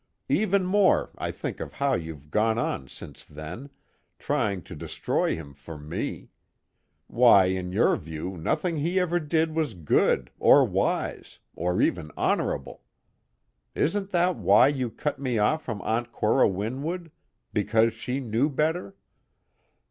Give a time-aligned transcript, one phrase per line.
[0.29, 3.69] Even more I think of how you've gone on since then,
[4.17, 6.29] trying to destroy him for me
[7.05, 12.81] why, in your view nothing he ever did was good, or wise, or even honorable.
[13.75, 17.11] Isn't that why you cut me off from Aunt Cora Winwood
[17.53, 18.95] because she knew better?